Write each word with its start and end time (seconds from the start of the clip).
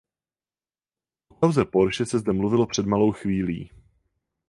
O 1.29 1.35
kauze 1.41 1.63
Porsche 1.73 2.05
se 2.05 2.19
zde 2.19 2.33
mluvilo 2.33 2.65
před 2.67 2.85
malou 2.85 3.11
chvílí. 3.11 3.69